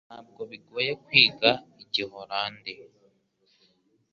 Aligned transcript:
Ntabwo 0.09 0.41
bigoye 0.51 0.91
kwiga 1.05 1.49
Igiholandi 1.83 2.73